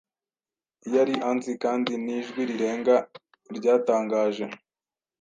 [0.95, 2.95] yari anzi, kandi nijwi rirenga
[3.57, 4.43] ryatangaje